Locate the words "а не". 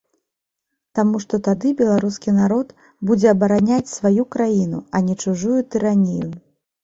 4.95-5.15